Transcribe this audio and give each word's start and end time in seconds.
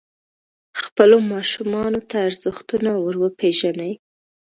خپلو 0.81 1.17
ماشومانو 1.33 1.99
ته 2.09 2.15
ارزښتونه 2.27 2.91
وروپېژنئ. 3.05 3.93